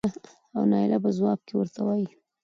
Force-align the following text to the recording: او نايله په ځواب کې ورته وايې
او 0.55 0.63
نايله 0.71 0.97
په 1.03 1.09
ځواب 1.17 1.39
کې 1.47 1.53
ورته 1.55 1.79
وايې 1.87 2.07